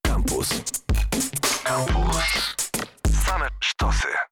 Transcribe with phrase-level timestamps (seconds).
[0.00, 0.62] Campus.
[1.62, 2.54] Campus.
[3.24, 4.29] Same sztosy.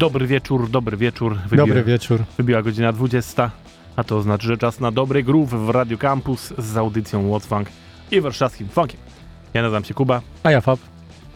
[0.00, 1.36] Dobry wieczór, dobry wieczór.
[1.36, 2.24] Wybiła, Dobry wieczór.
[2.38, 3.50] Wybiła godzina 20,
[3.96, 7.68] a to znaczy, że czas na dobry groove w Radio Campus z audycją What's Funk
[8.10, 9.00] i warszawskim funkiem.
[9.54, 10.80] Ja nazywam się Kuba A ja Fab.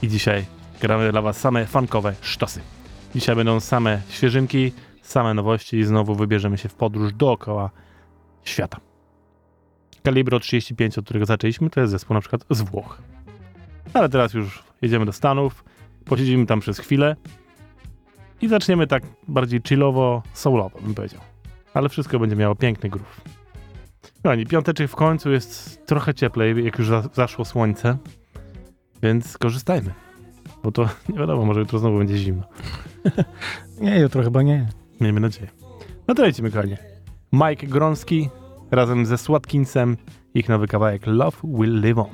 [0.03, 0.44] i dzisiaj
[0.80, 2.60] gramy dla was same funkowe sztosy.
[3.14, 4.72] Dzisiaj będą same świeżynki,
[5.03, 7.70] same nowości i znowu wybierzemy się w podróż dookoła
[8.44, 8.80] świata.
[10.03, 13.03] Kalibro 35, od którego zaczęliśmy, to jest zespół na przykład z Włoch.
[13.94, 15.64] Ale teraz już jedziemy do Stanów,
[16.04, 17.16] posiedzimy tam przez chwilę
[18.43, 21.21] i zaczniemy tak bardziej chillowo, soulowo, bym powiedział.
[21.75, 23.21] Ale wszystko będzie miało piękny groove.
[24.22, 27.97] Kochani, piąteczek w końcu jest trochę cieplej, jak już za- zaszło słońce,
[29.03, 29.95] więc korzystajmy.
[30.62, 32.43] Bo to nie wiadomo, może jutro znowu będzie zimno.
[33.81, 34.69] Nie, jutro chyba nie.
[35.01, 35.48] Miejmy nadzieję.
[36.09, 36.78] No to lecimy, kochanie.
[37.33, 38.28] Mike Gronski
[38.71, 39.97] razem ze Swatkinsem,
[40.34, 42.07] ich nowy kawałek Love Will Live On.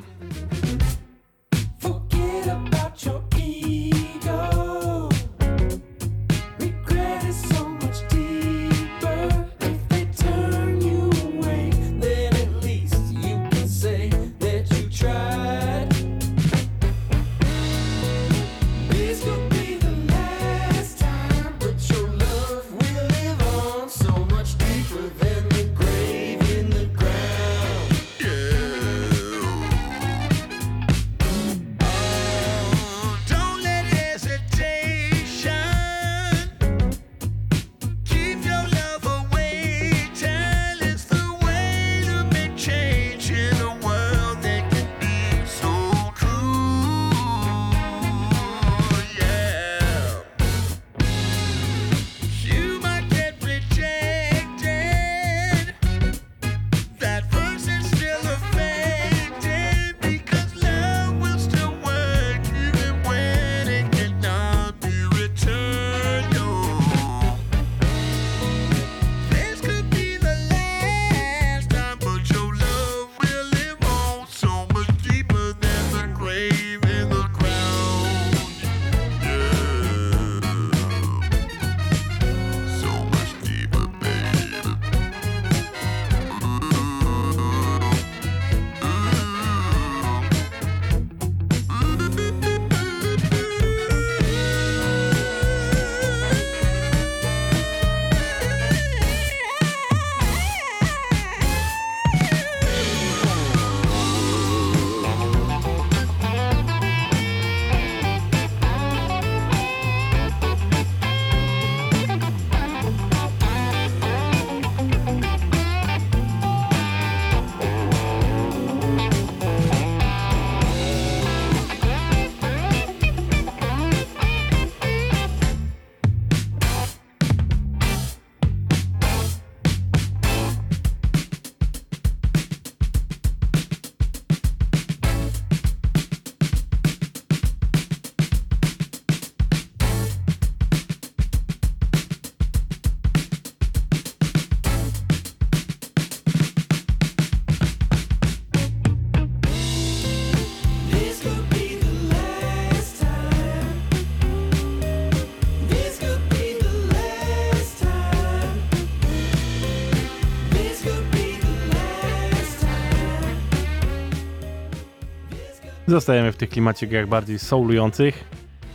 [165.91, 168.25] Zostajemy w tych klimacikach bardziej soulujących.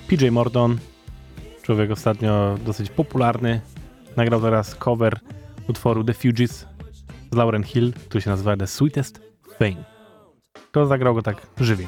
[0.07, 0.77] PJ Morton,
[1.61, 3.61] człowiek ostatnio dosyć popularny,
[4.17, 5.19] nagrał teraz cover
[5.69, 6.65] utworu The Fugees
[7.31, 9.21] z Lauren Hill, który się nazywa The Sweetest
[9.57, 9.77] Thing.
[10.71, 11.87] To zagrał go tak żywiej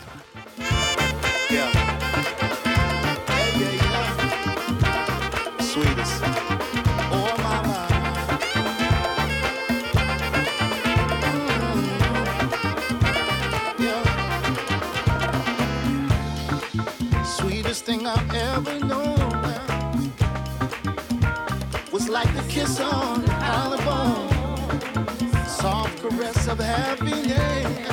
[26.47, 27.87] of happiness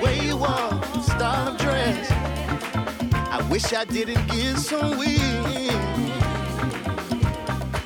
[0.00, 2.10] way you walk, style of dress.
[3.12, 5.20] I wish I didn't get so weak.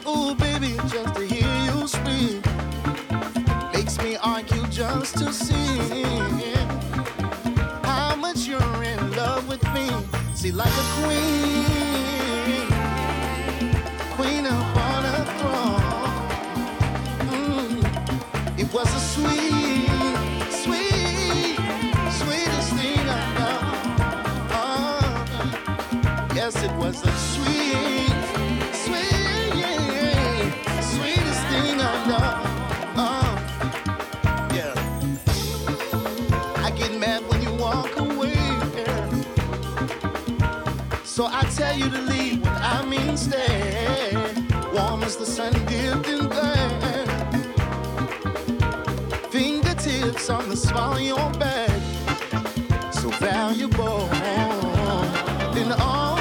[0.06, 2.44] Ooh, baby, just to hear you speak
[3.72, 6.02] makes me argue just to see
[7.82, 9.88] how much you're in love with me.
[10.34, 11.89] See, like a queen,
[37.42, 38.34] you walk away.
[41.04, 44.12] So I tell you to leave when I mean stay.
[44.72, 46.89] Warm as the sun dipped in bed
[50.28, 51.70] the small of your back.
[52.92, 54.08] So valuable.
[55.56, 56.18] And all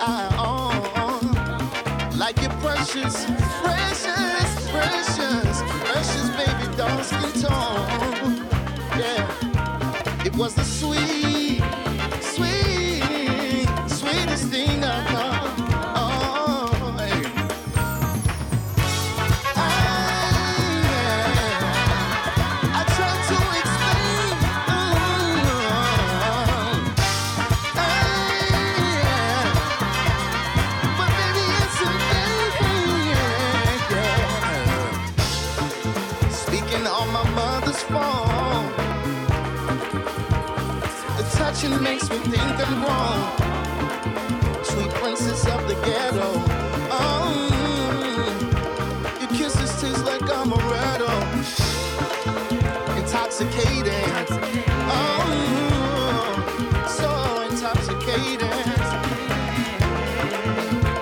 [0.00, 2.18] I own.
[2.18, 3.24] Like you're precious,
[3.62, 8.46] precious, precious, precious baby doll skin tone.
[9.00, 10.26] Yeah.
[10.26, 11.17] It was the sweet,
[41.90, 43.20] makes me think I'm wrong.
[44.62, 46.30] Sweet princess of the ghetto.
[47.00, 47.30] Oh,
[49.20, 51.14] your kisses taste like amaretto
[52.98, 54.10] intoxicating.
[54.96, 55.28] Oh,
[56.98, 57.08] so
[57.48, 58.66] intoxicating.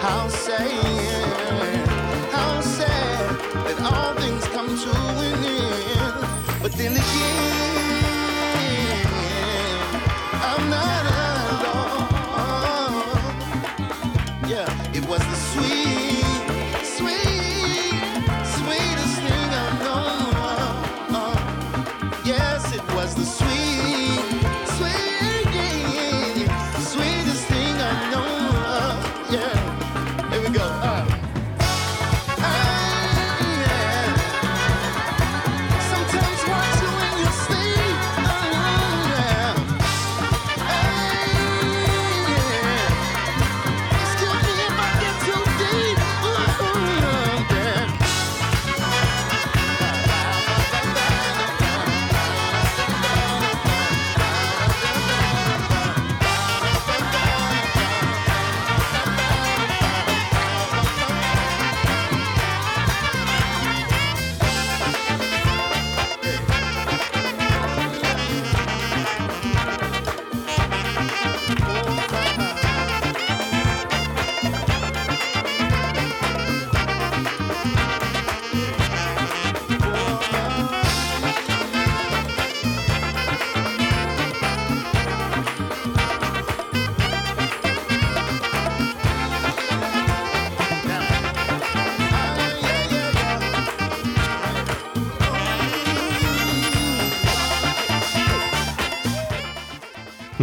[0.07, 1.89] How sad,
[2.31, 3.25] how sad
[3.67, 4.93] that all things come to
[5.29, 6.63] an end.
[6.63, 7.56] But then again,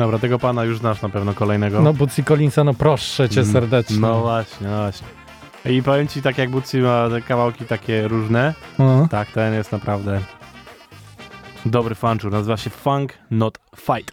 [0.03, 1.81] Dobra, tego pana już znasz na pewno kolejnego.
[1.81, 3.99] No Bootsy Collinsa, no proszę cię Mm, serdecznie.
[3.99, 5.07] No właśnie, no właśnie.
[5.65, 9.07] I powiem ci, tak jak Bootsy ma te kawałki takie różne, No.
[9.11, 10.19] tak, ten jest naprawdę
[11.65, 12.31] dobry funczur.
[12.31, 14.11] Nazywa się Funk Not Fight.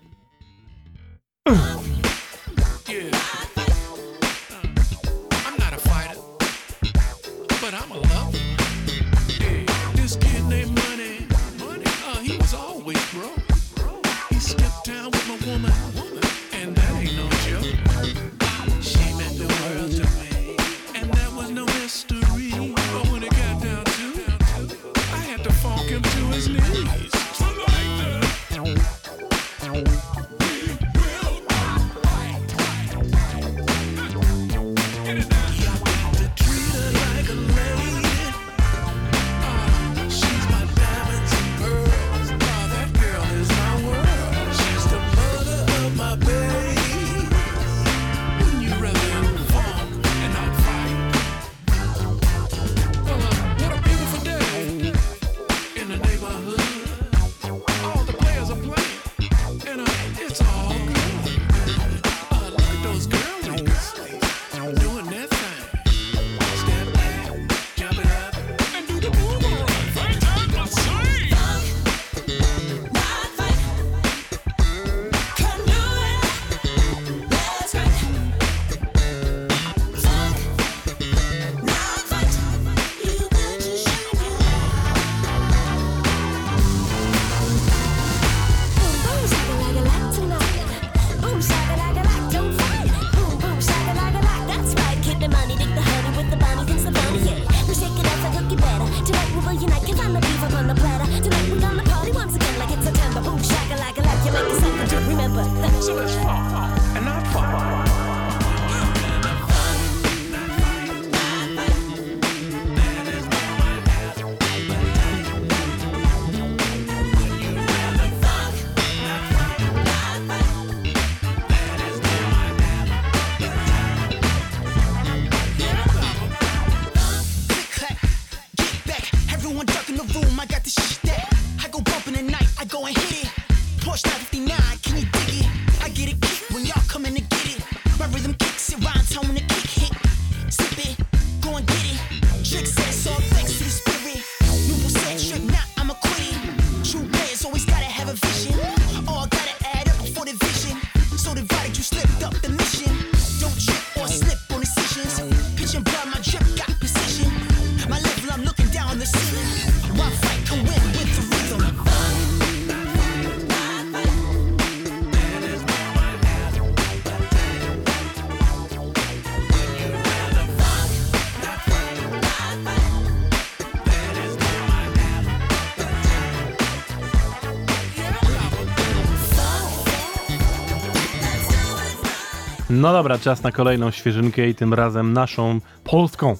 [182.80, 186.36] No dobra, czas na kolejną świeżynkę i tym razem naszą polską,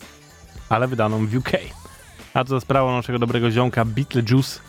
[0.68, 1.50] ale wydaną w UK.
[2.35, 4.61] A to za sprawą naszego dobrego ziomka Beetlejuice,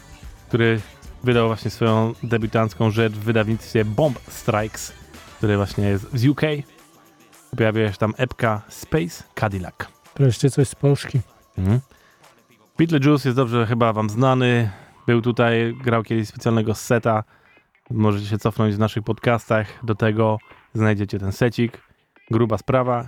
[0.47, 0.81] który
[1.23, 4.93] wydał właśnie swoją debiutancką rzecz w wydawnictwie Bomb Strikes,
[5.37, 6.41] które właśnie jest z UK.
[7.57, 9.75] Pojawia się tam epka Space Cadillac.
[10.15, 11.19] Wreszcie coś z Polski.
[11.57, 11.79] Mhm.
[12.77, 14.71] Beetlejuice jest dobrze chyba wam znany.
[15.07, 17.23] Był tutaj, grał kiedyś specjalnego seta.
[17.89, 19.67] Możecie się cofnąć w naszych podcastach.
[19.83, 20.37] Do tego
[20.73, 21.81] znajdziecie ten secik.
[22.31, 23.07] Gruba sprawa.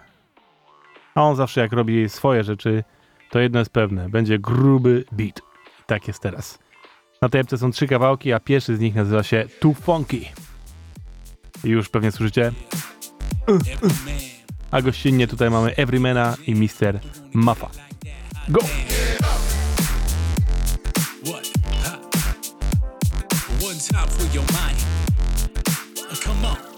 [1.15, 2.84] A on zawsze jak robi swoje rzeczy,
[3.32, 4.10] to jedno jest pewne.
[4.10, 5.41] Będzie gruby beat.
[5.86, 6.60] Tak jest teraz.
[7.22, 10.25] Na tej epce są trzy kawałki, a pierwszy z nich nazywa się Too Funky.
[11.63, 12.51] Już pewnie słyszycie.
[14.72, 17.00] A gościnnie tutaj mamy Everymana i Mr.
[17.34, 17.70] Muffa.
[18.50, 18.60] Go!
[23.89, 24.46] Time for your
[26.24, 26.73] Come on.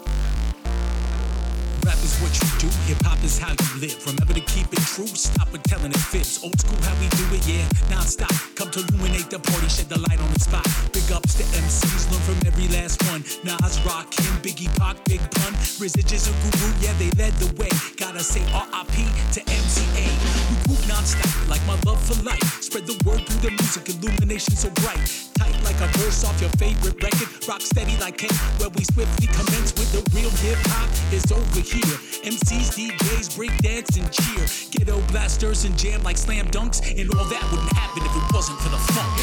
[2.36, 3.98] What you do, hip hop is how you live.
[4.06, 6.44] Remember to keep it true, stop with telling it fibs.
[6.44, 8.32] Old school, how we do it, yeah, non stop.
[8.54, 10.66] Come to illuminate the party, shed the light on the spot.
[10.94, 13.26] Big ups to MCs, learn from every last one.
[13.44, 15.54] Nas, Rock, Kim, Biggie, Pac, Big Pun.
[15.82, 17.74] Residuals and Guru, yeah, they led the way.
[17.98, 18.96] Gotta say RIP
[19.34, 20.06] to MCA.
[20.50, 22.62] We group non stop, like my love for life.
[22.62, 25.02] Spread the word through the music, illumination so bright.
[25.42, 27.30] Tight like a verse off your favorite record.
[27.50, 31.60] Rock steady like Ken, where we swiftly commence with the real hip hop is over
[31.60, 31.98] here.
[32.26, 34.46] MCs, DJs, break dance and cheer.
[34.70, 38.60] Ghetto blasters and jam like slam dunks, and all that wouldn't happen if it wasn't
[38.60, 39.16] for the funk.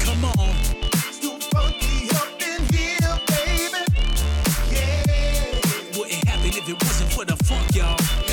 [0.00, 0.54] Come on.
[1.22, 3.80] Too funky up in here, baby.
[4.70, 5.98] Yeah.
[5.98, 8.23] Wouldn't happen if it wasn't for the funk, y'all.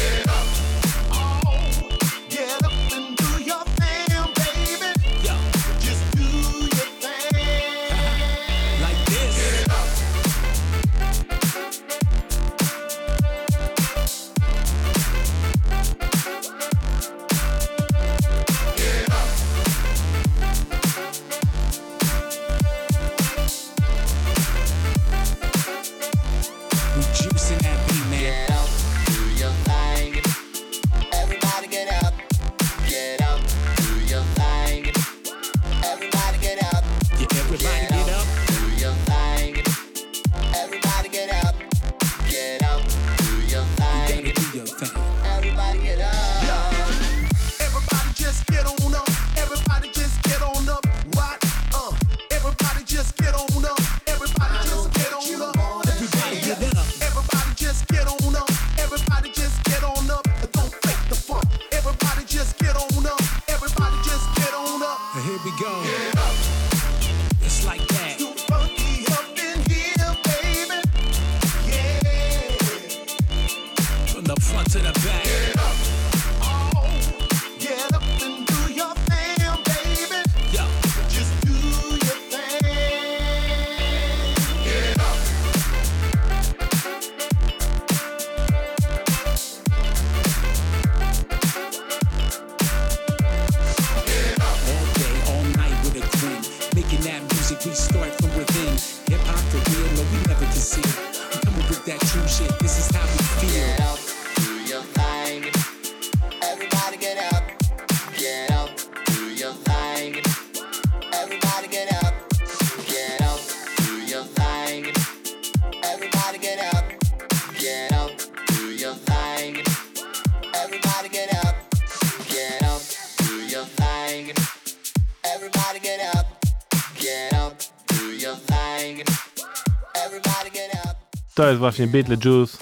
[131.51, 132.57] Jest właśnie Beetlejuice,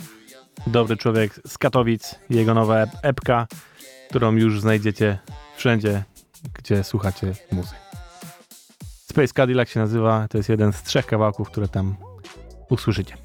[0.68, 3.48] dobry człowiek z Katowic, jego nowa ep- epka,
[4.10, 5.20] którą już znajdziecie
[5.56, 6.04] wszędzie,
[6.54, 7.76] gdzie słuchacie muzyki.
[9.06, 11.96] Space Cadillac się nazywa, to jest jeden z trzech kawałków, które tam
[12.70, 13.18] usłyszycie.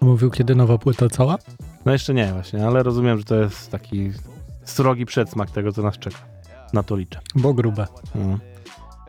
[0.00, 1.38] Mówił, kiedy nowa płyta cała?
[1.84, 4.12] No jeszcze nie właśnie, ale rozumiem, że to jest taki
[4.64, 6.18] srogi przedsmak tego, co nas czeka.
[6.72, 7.20] Na to liczę.
[7.34, 7.86] Bo grube.
[8.14, 8.38] Mm.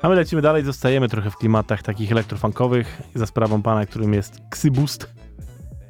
[0.02, 4.41] A my lecimy dalej, zostajemy trochę w klimatach takich elektrofunkowych za sprawą pana, którym jest
[4.52, 5.18] Xyboost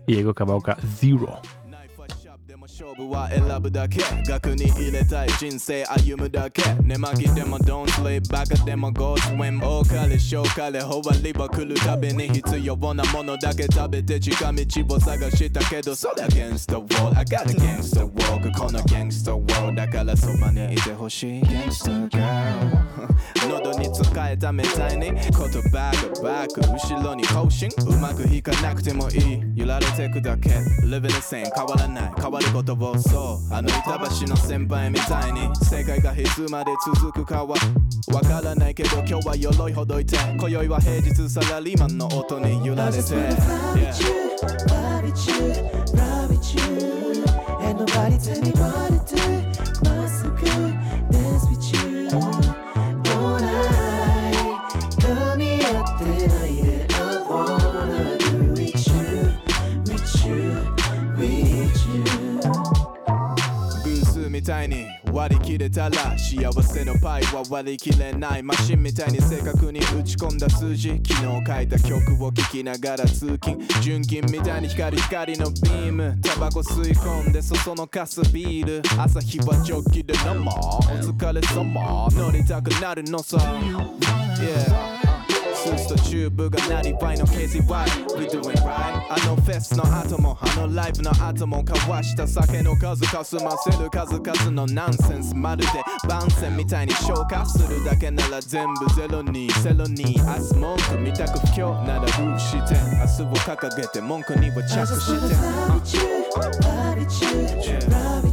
[0.09, 1.41] i jego kawałka Zero.
[2.99, 4.01] でも勝負は選ぶだけ。
[4.27, 6.61] 額に入れたい人生歩むだけ。
[6.83, 18.79] 寝巻きでも Don't sleep バカでも Go swim 多かれ少かれ終わりは来るたびに必要なものだけ食べて近道を探したけどそりゃ Against the wall I got against the wall この
[18.79, 22.99] gangster wall だからそばにいてほしい Gangster girl.
[23.47, 30.49] 喉に使えたみたいに言葉がバック後ろに更新うまくいかなくてもいい揺られてくだけ
[30.83, 31.49] Living the same.
[31.55, 32.88] 変わらない変わることを
[33.51, 37.55] あの板橋の先輩みたいに世界がいつまで続くかは
[38.11, 42.99] わからないけど今日は鎧ほどいて今宵は平日サラリーマンの音に揺られて
[47.61, 49.21] Ain't nobody tell me what to do.
[49.83, 50.73] Must look good.
[51.11, 52.68] Dance with.
[64.49, 68.41] たいに割り切れたら幸せのパイは割り切れない。
[68.41, 73.59] マシンみたいに正確に打ち込んだ数字昨日書いた曲を聴きながら通勤。
[73.83, 76.17] 純金みたいに光光のビーム。
[76.23, 78.81] タバコ吸い込んでそそのかすビール。
[78.99, 80.55] 朝日はジョッキで飲もう。
[80.55, 82.07] お疲れ様。
[82.11, 83.37] 乗りたくなるのさ。
[83.37, 84.98] Yeah
[85.59, 95.35] スーツとチューブがなりわいの KZY We doing right あのフェスの後もあのライブの後も交わした酒の数かすませる数々のナンセンス。
[95.35, 95.67] まるで
[96.07, 99.49] 番宣みたいに消化するだけなら全部ゼロに。
[99.61, 102.57] ゼロに明日文句見たく不況なら封して
[103.21, 105.35] 明日を掲げて文句には着して。
[105.69, 106.01] With you,
[106.95, 108.28] with you, with you.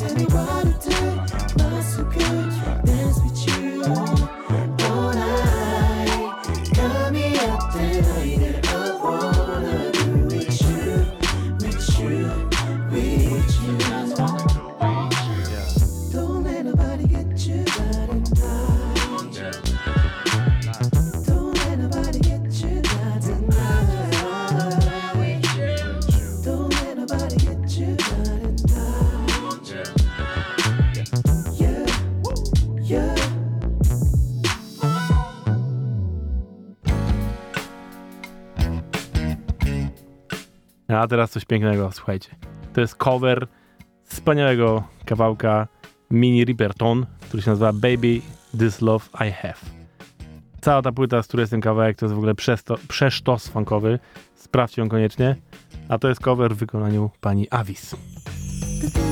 [0.00, 1.09] Tell me what to do.
[41.10, 42.28] Teraz coś pięknego, słuchajcie.
[42.72, 43.46] To jest cover
[44.04, 45.68] wspaniałego kawałka
[46.10, 48.20] Mini Ripperton, który się nazywa Baby
[48.58, 49.60] This Love I Have.
[50.60, 53.98] Cała ta płyta, z której jest ten kawałek, to jest w ogóle przesto, przesztos funkowy.
[54.34, 55.36] Sprawdźcie ją koniecznie.
[55.88, 57.96] A to jest cover w wykonaniu pani Avis.
[58.80, 59.10] The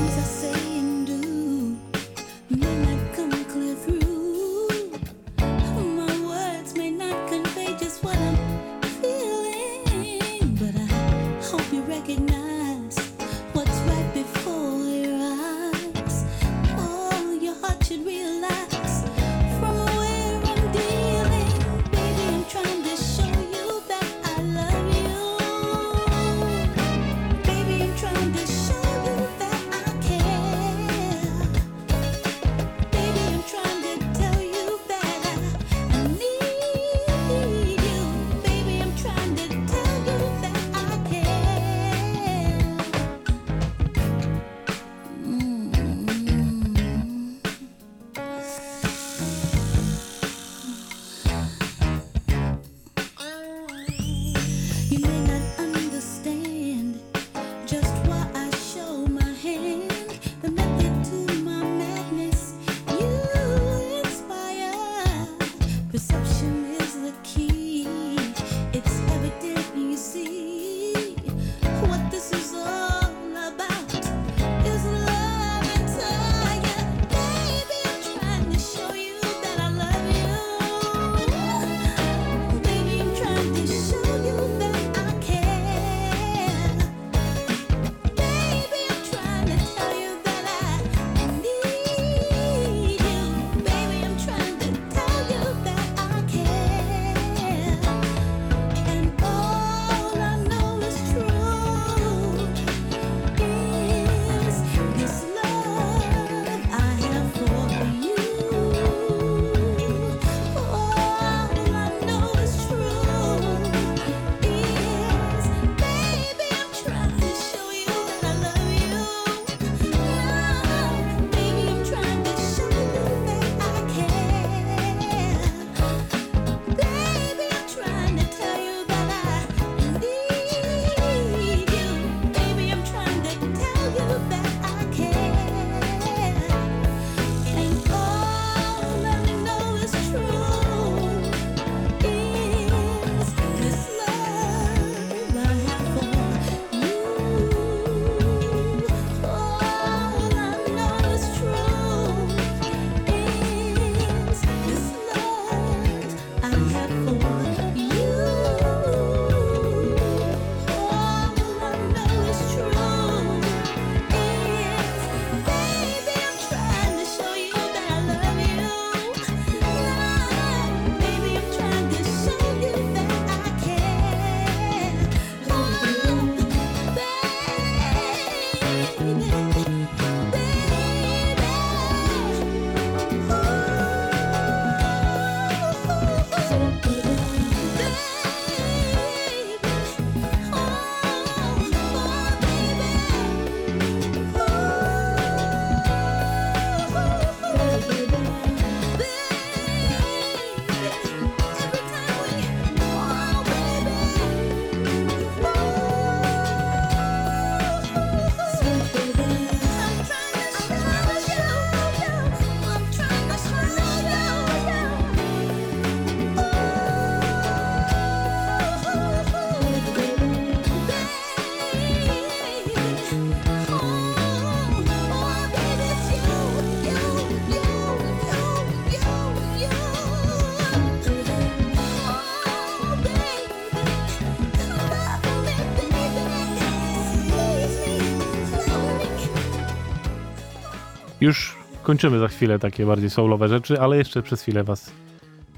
[241.89, 244.91] kończymy za chwilę takie bardziej soulowe rzeczy, ale jeszcze przez chwilę was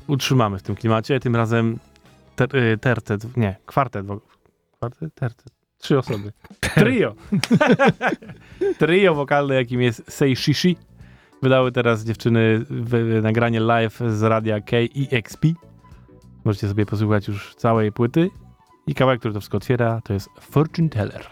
[0.07, 1.19] utrzymamy w tym klimacie.
[1.19, 1.79] Tym razem
[2.35, 4.05] ter, y, tercet, nie, kwartet.
[4.77, 5.53] Kwartet, tercet.
[5.77, 6.31] Trzy osoby.
[6.75, 7.15] Trio!
[8.79, 10.77] Trio wokalne, jakim jest Sei Shishi.
[11.41, 12.65] Wydały teraz dziewczyny
[13.21, 15.45] nagranie live z radia KEXP.
[16.45, 18.29] Możecie sobie posłuchać już całej płyty.
[18.87, 21.27] I kawałek, który to wszystko otwiera, to jest Fortune Teller.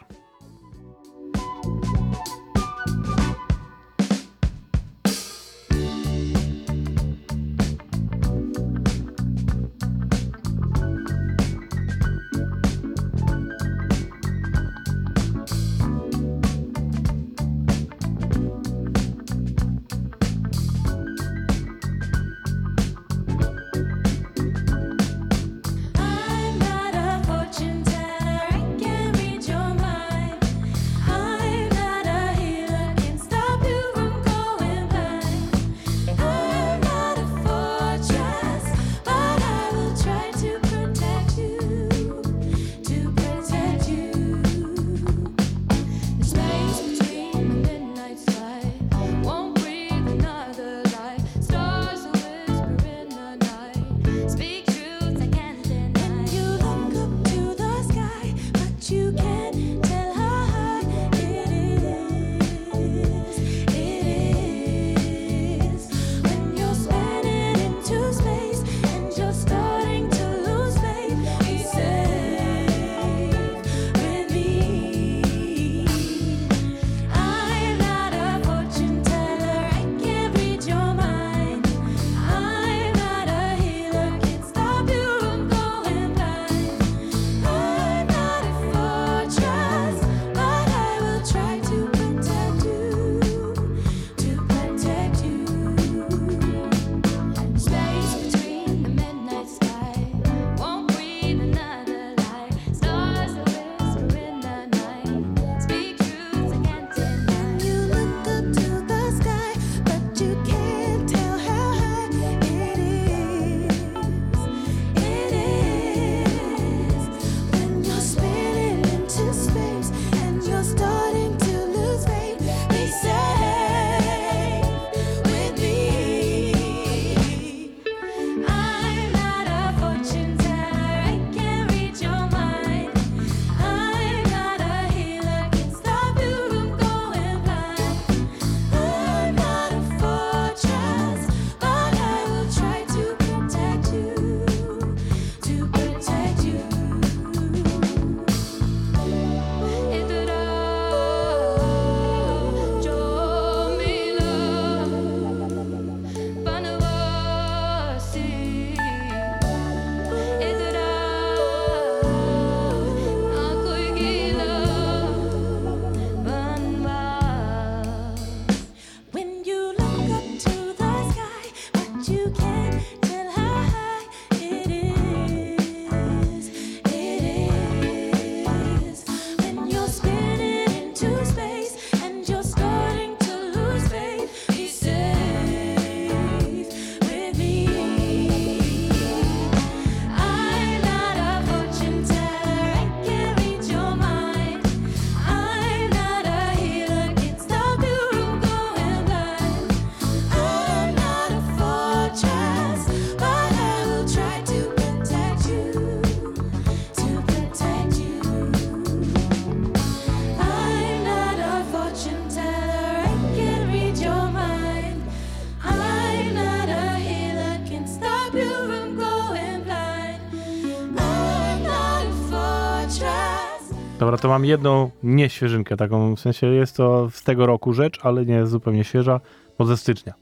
[223.99, 228.25] Dobra, to mam jedną nieświeżynkę taką, w sensie jest to z tego roku rzecz, ale
[228.25, 229.19] nie jest zupełnie świeża,
[229.57, 230.13] bo ze stycznia.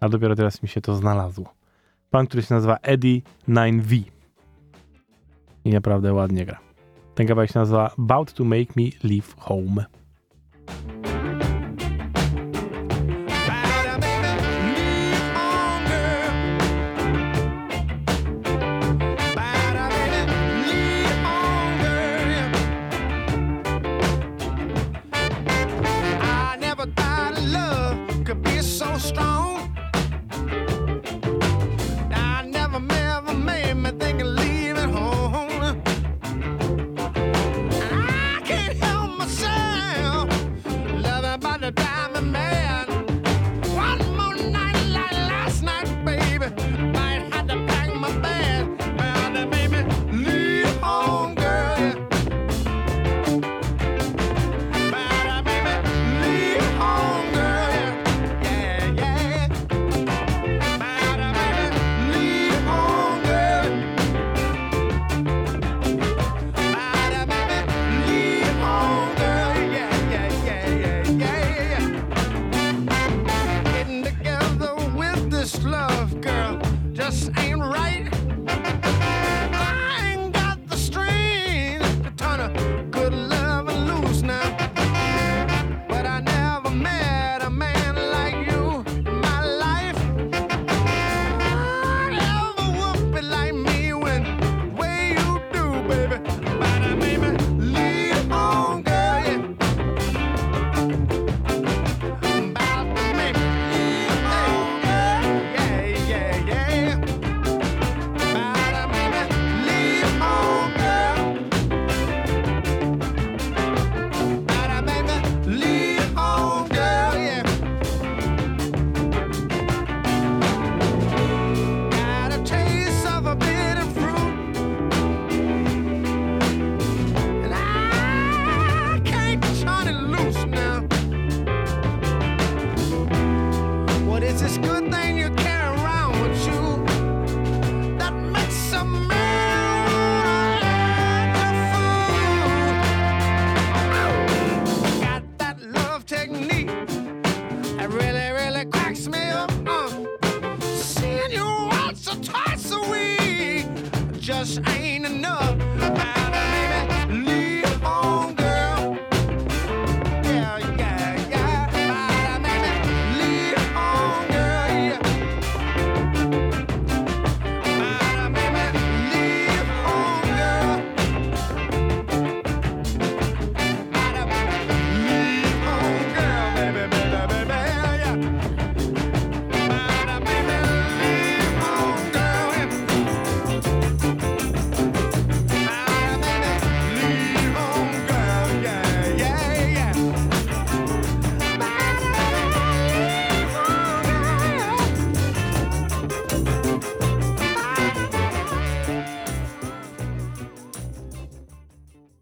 [0.00, 1.54] A dopiero teraz mi się to znalazło.
[2.10, 4.02] Pan, który się nazywa Eddie 9V.
[5.64, 6.58] I naprawdę ładnie gra.
[7.14, 9.84] Ten kawałek się nazywa About to Make Me Leave Home.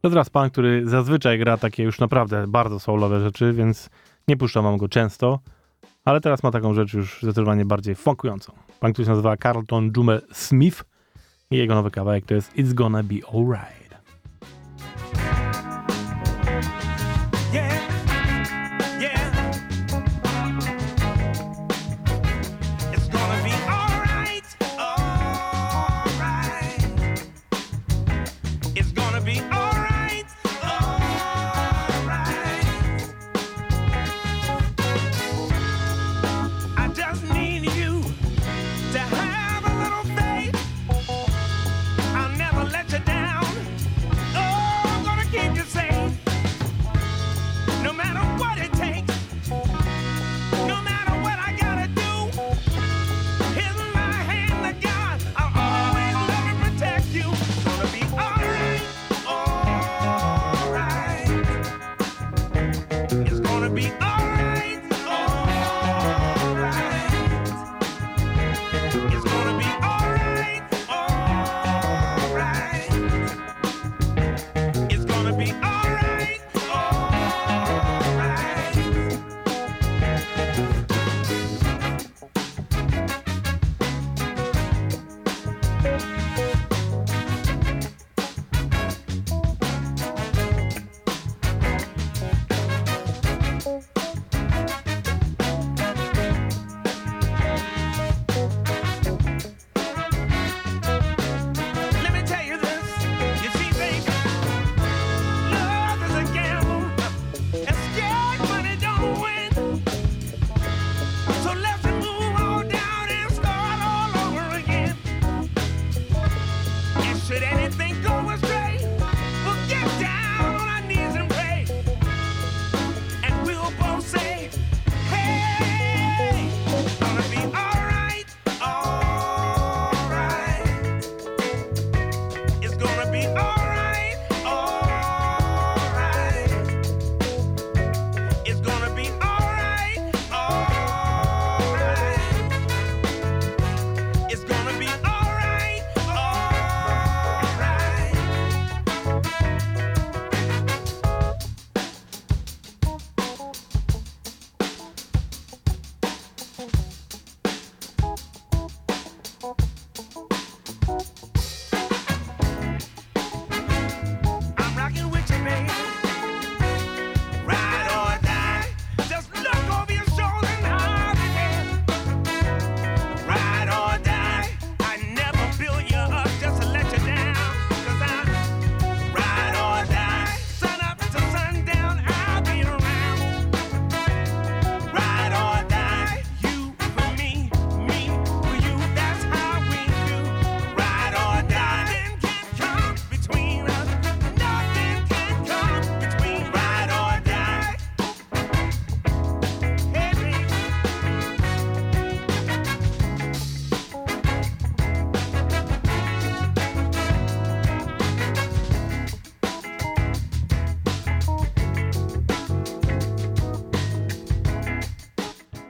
[0.06, 3.90] To teraz pan, który zazwyczaj gra takie już naprawdę bardzo soulowe rzeczy, więc
[4.28, 5.40] nie puszczam go często,
[6.04, 8.52] ale teraz ma taką rzecz już zdecydowanie bardziej funkującą.
[8.80, 10.84] Pan, który się nazywa Carlton Jumel Smith
[11.50, 13.85] i jego nowy kawałek to jest It's Gonna Be Alright.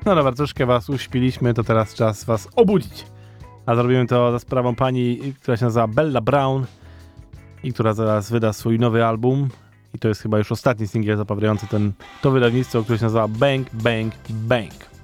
[0.07, 3.07] No dobra, troszkę was uśpiliśmy, to teraz czas was obudzić.
[3.67, 6.67] A zrobimy to za sprawą pani, która się nazywa Bella Brown
[7.63, 9.49] i która zaraz wyda swój nowy album.
[9.95, 11.93] I to jest chyba już ostatni singiel zapowiadający ten,
[12.23, 14.96] to wydawnictwo, które się nazywa Bang Bang Bang.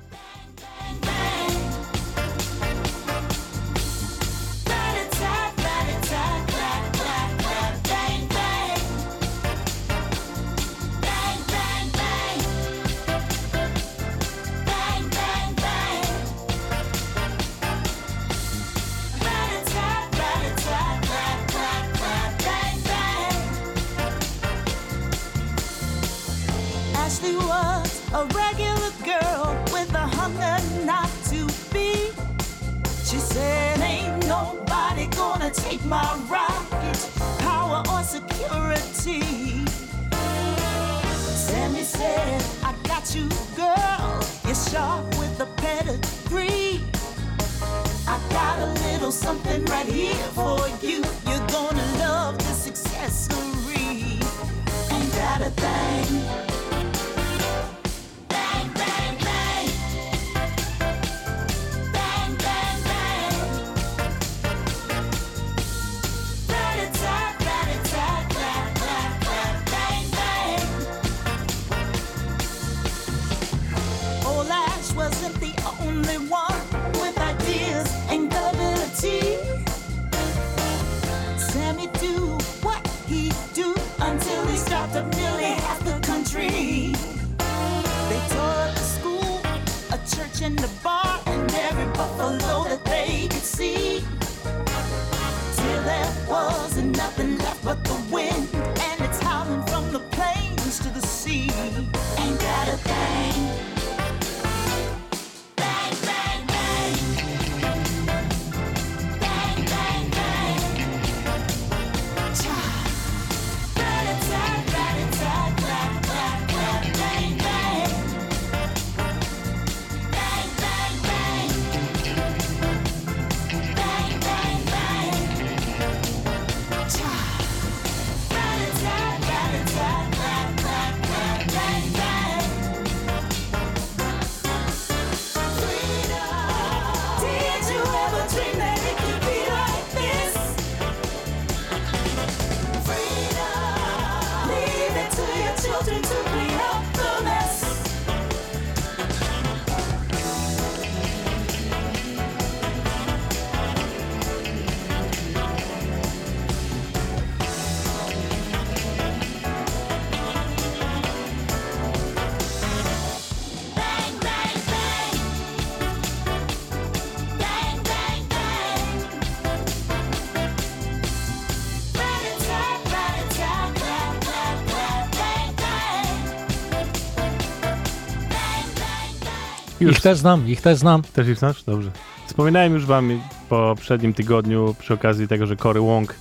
[179.83, 181.03] Już Ich też znam, ich też znam.
[181.03, 181.65] Też ich znasz?
[181.65, 181.91] Dobrze.
[182.27, 186.15] Wspominałem już wam po poprzednim tygodniu przy okazji tego, że Cory Wong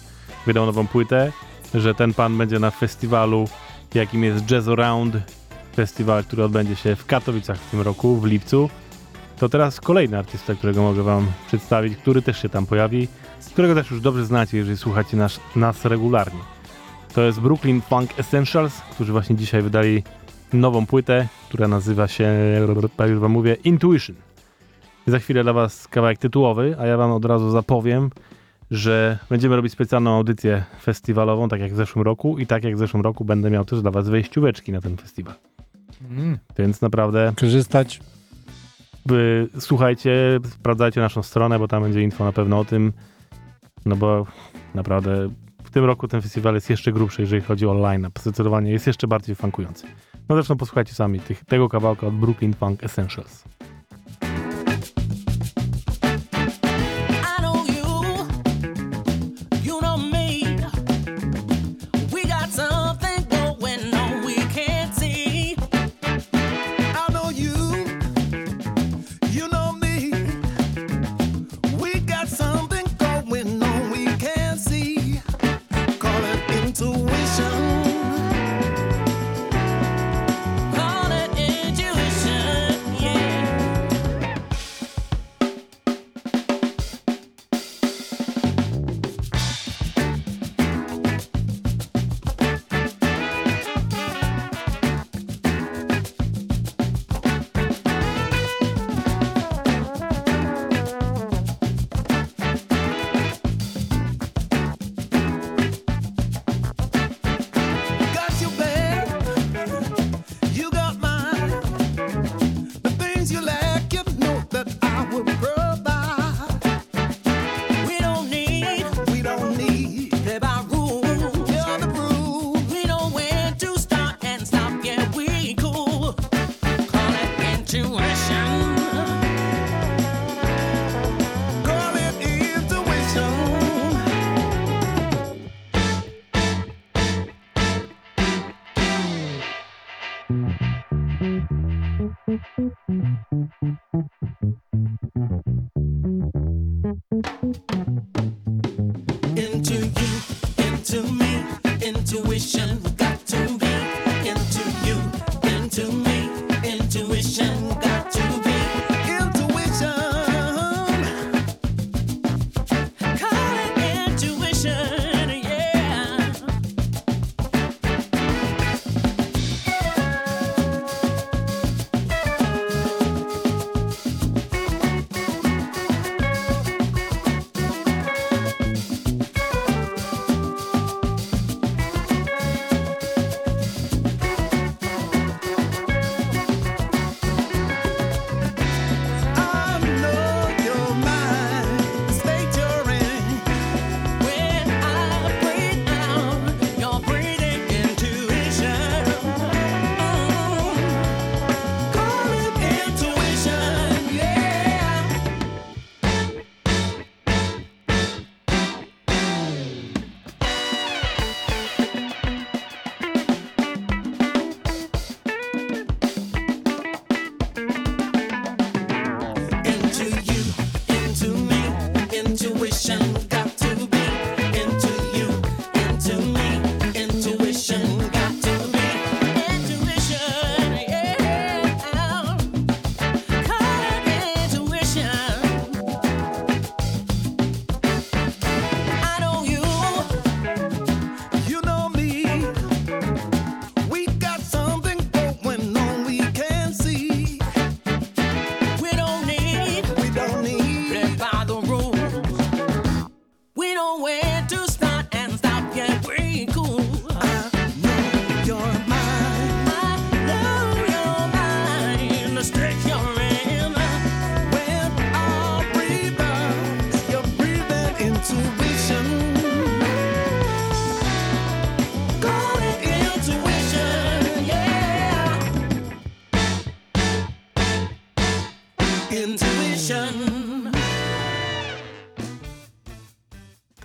[0.45, 1.31] wydał nową płytę,
[1.73, 3.47] że ten pan będzie na festiwalu,
[3.93, 5.17] jakim jest Jazz Around,
[5.75, 8.69] festiwal, który odbędzie się w Katowicach w tym roku, w lipcu.
[9.37, 13.07] To teraz kolejny artysta, którego mogę wam przedstawić, który też się tam pojawi,
[13.53, 16.39] którego też już dobrze znacie, jeżeli słuchacie nas, nas regularnie.
[17.13, 20.03] To jest Brooklyn Funk Essentials, którzy właśnie dzisiaj wydali
[20.53, 22.33] nową płytę, która nazywa się,
[23.07, 24.15] już wam mówię, Intuition.
[25.07, 28.09] Za chwilę dla was kawałek tytułowy, a ja wam od razu zapowiem,
[28.71, 32.79] że będziemy robić specjalną audycję festiwalową, tak jak w zeszłym roku i tak jak w
[32.79, 35.35] zeszłym roku będę miał też dla was wejścióweczki na ten festiwal.
[36.09, 36.37] Mm.
[36.57, 37.99] Więc naprawdę Korzystać.
[39.05, 42.93] by, słuchajcie, sprawdzajcie naszą stronę, bo tam będzie info na pewno o tym,
[43.85, 44.25] no bo
[44.75, 45.29] naprawdę
[45.63, 48.21] w tym roku ten festiwal jest jeszcze grubszy, jeżeli chodzi o line-up.
[48.21, 49.87] Zdecydowanie jest jeszcze bardziej funkujący.
[50.31, 53.43] No zresztą posłuchajcie sami tych, tego kawałka od Brooklyn Funk Essentials.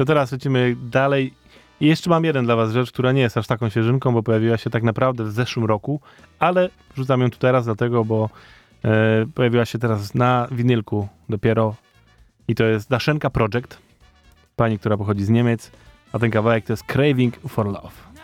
[0.06, 1.34] teraz lecimy dalej.
[1.80, 4.56] I jeszcze mam jeden dla was rzecz, która nie jest aż taką świeżynką, bo pojawiła
[4.56, 6.00] się tak naprawdę w zeszłym roku,
[6.38, 8.30] ale wrzucam ją tu teraz dlatego, bo
[8.84, 11.74] e, pojawiła się teraz na winylku dopiero
[12.48, 13.78] i to jest Daszenka Project,
[14.56, 15.70] pani, która pochodzi z Niemiec,
[16.12, 18.15] a ten kawałek to jest Craving for Love.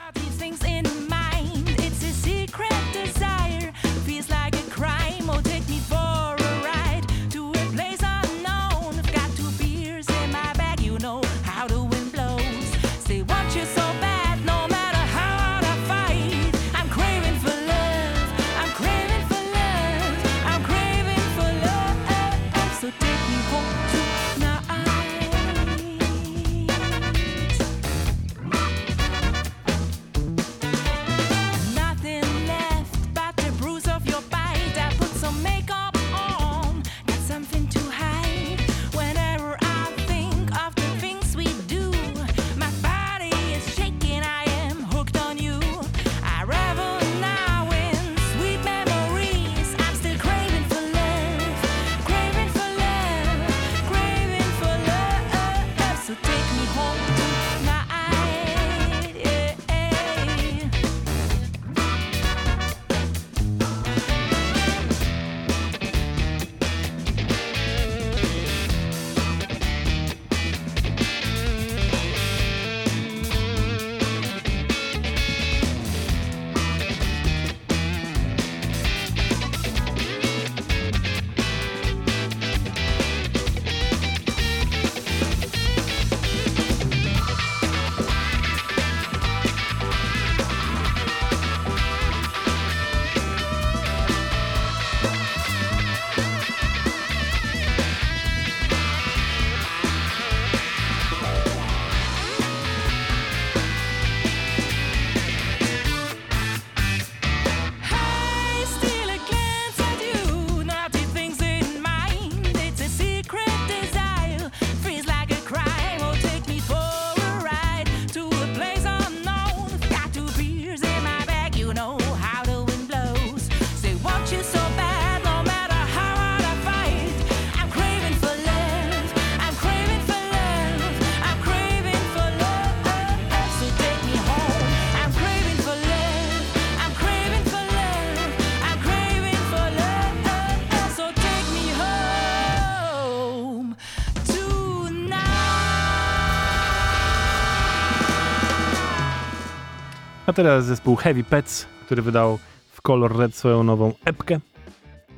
[150.32, 152.38] A teraz zespół Heavy Pets, który wydał
[152.72, 154.40] w Color Red swoją nową epkę.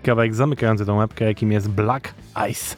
[0.03, 2.15] Kawałek zamykający tą epkę, jakim jest Black
[2.51, 2.77] Ice.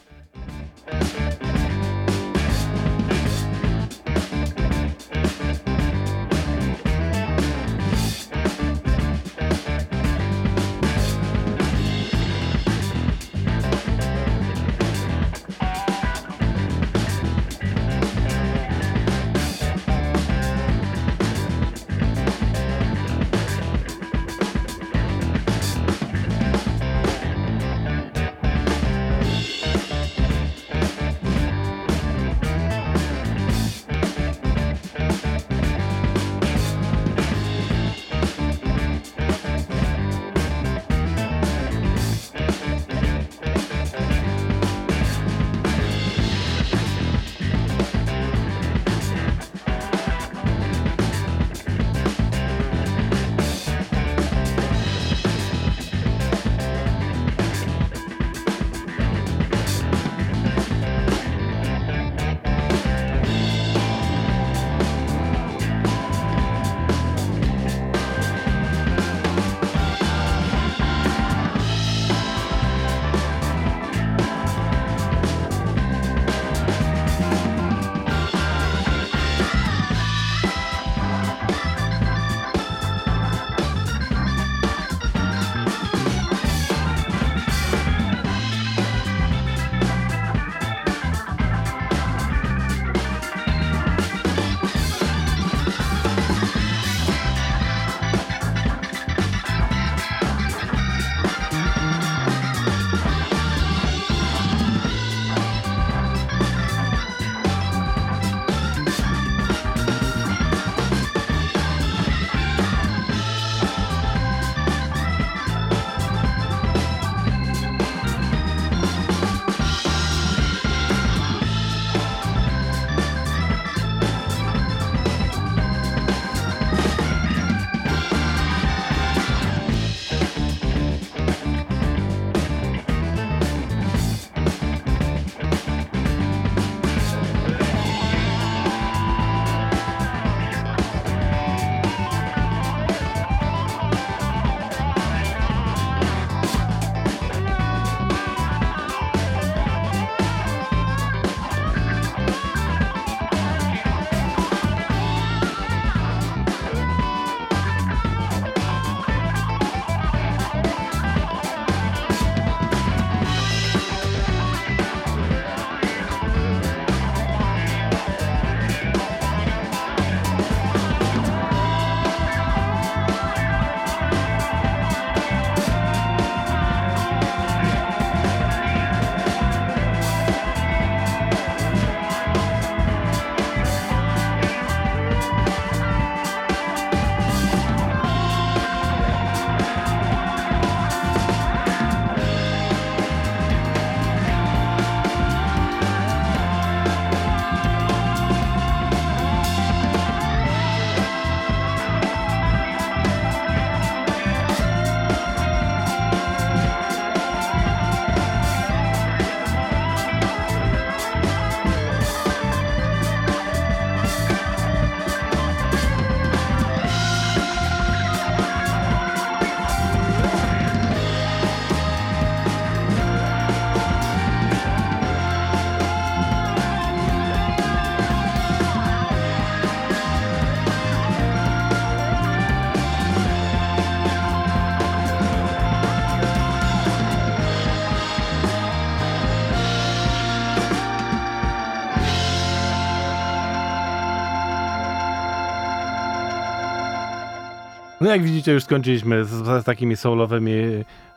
[248.07, 250.53] No jak widzicie, już skończyliśmy z, z takimi soulowymi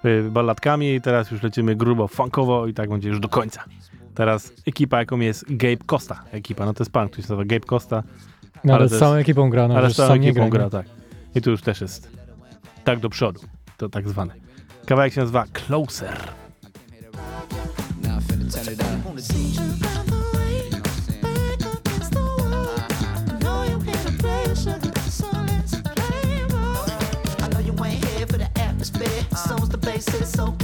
[0.05, 3.63] y, balladkami i teraz już lecimy grubo funkowo i tak będzie już do końca.
[4.15, 6.23] Teraz ekipa, jaką jest Gabe Costa.
[6.31, 8.03] Ekipa, no to jest pan, który się nazywa Gabe Costa,
[8.63, 10.59] No, ale Ale z całą ekipą gra, no, ale że z całą ekipą gra.
[10.59, 10.85] gra, tak.
[11.35, 12.09] I tu już też jest
[12.83, 13.39] tak do przodu,
[13.77, 14.33] to tak zwane.
[14.85, 16.17] Kawałek się nazywa Closer.
[18.03, 20.08] Now I'm finna turn it up.
[29.99, 30.58] exceção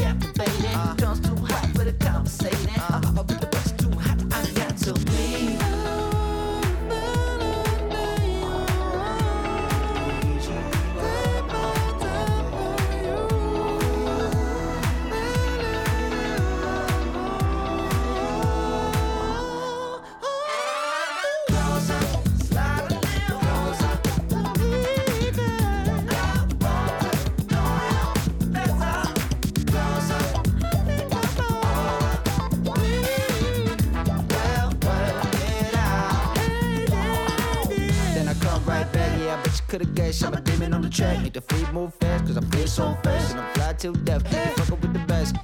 [39.75, 41.21] yeah, you could've guessed I'm a demon on the track.
[41.21, 43.31] Make the feet move fast, cause I feel so fast.
[43.31, 45.35] And I'm fly till death, you fuckin' with the best.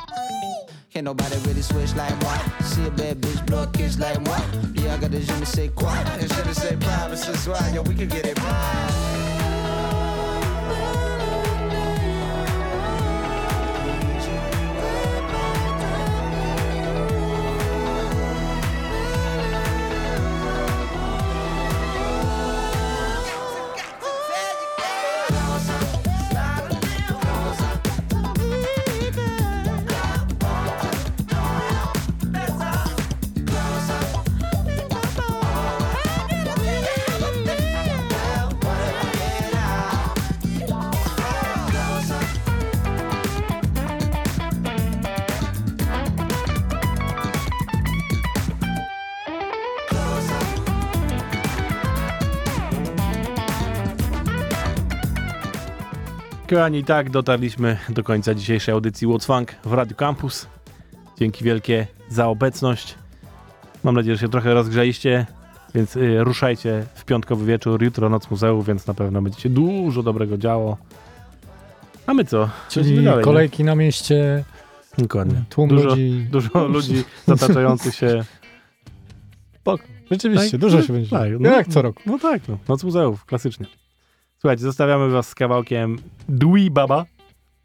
[0.92, 4.38] Can't nobody really switch like moi See a bad bitch, blow a kiss like moi
[4.74, 7.82] Yeah, I got the je ne sais quoi And je ne sais pas, soir, yo,
[7.84, 9.11] we can get it right
[56.52, 60.48] Kochani, i tak dotarliśmy do końca dzisiejszej audycji What's Funk w Radio Campus.
[61.20, 62.96] Dzięki wielkie za obecność.
[63.84, 65.26] Mam nadzieję, że się trochę rozgrzaliście,
[65.76, 70.38] więc y, ruszajcie w piątkowy wieczór, jutro Noc Muzeum, więc na pewno będziecie dużo dobrego
[70.38, 70.78] działo.
[72.08, 72.50] A my co?
[72.70, 73.24] Czyli dalej, nie?
[73.24, 74.44] kolejki na mieście,
[74.98, 75.44] Dokładnie.
[75.50, 76.28] tłum Dużo, ludzi.
[76.32, 78.26] dużo ludzi zataczających się.
[79.62, 79.84] Spoko.
[80.12, 81.10] Rzeczywiście, Tak, dużo no, się będzie.
[81.10, 81.50] tak, no.
[81.50, 82.02] Jak co roku.
[82.06, 82.58] No tak, no.
[82.68, 83.66] Noc Muzeów, klasycznie.
[84.42, 85.98] Słuchajcie, zostawiamy was z kawałkiem
[86.30, 87.06] Dui Baba.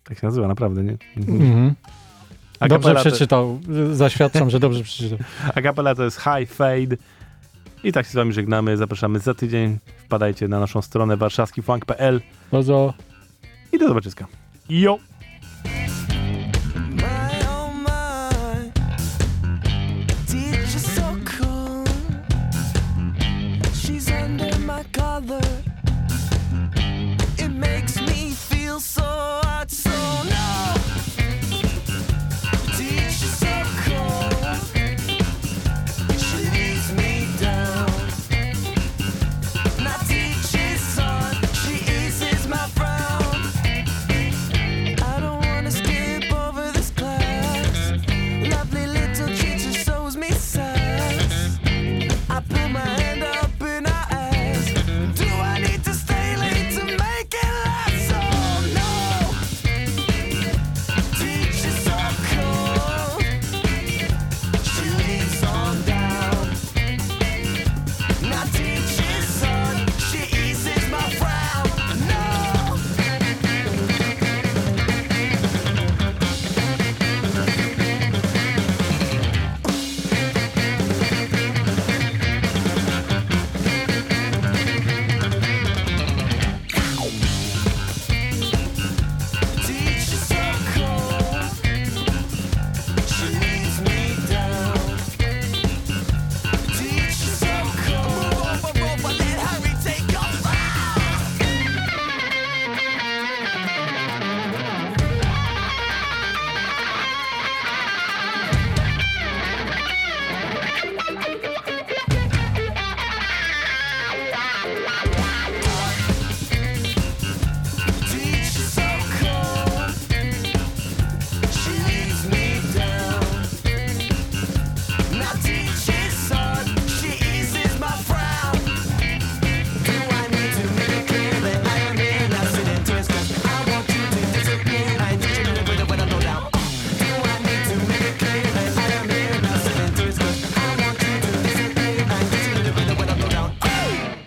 [0.04, 0.96] Tak się nazywa, naprawdę, nie?
[1.16, 1.74] Mhm.
[2.68, 3.60] Dobrze przeczytał.
[3.92, 5.18] Zaświadczam, że dobrze przeczytał.
[5.54, 6.96] Akapela to jest High Fade.
[7.84, 8.76] I tak się z wami żegnamy.
[8.76, 9.78] Zapraszamy za tydzień.
[10.04, 12.20] Wpadajcie na naszą stronę warszawskifunk.pl.
[12.52, 12.94] Bardzo.
[13.72, 14.26] I do zobaczyska.
[14.68, 14.98] Jo!
[23.74, 25.55] She's.
[30.26, 30.75] no!